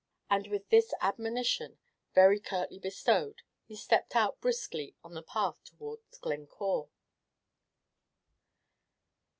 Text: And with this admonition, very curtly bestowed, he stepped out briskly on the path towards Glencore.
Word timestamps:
And 0.31 0.47
with 0.47 0.67
this 0.69 0.95
admonition, 0.99 1.77
very 2.15 2.39
curtly 2.39 2.79
bestowed, 2.79 3.43
he 3.67 3.75
stepped 3.75 4.15
out 4.15 4.41
briskly 4.41 4.95
on 5.03 5.13
the 5.13 5.21
path 5.21 5.63
towards 5.63 6.17
Glencore. 6.17 6.89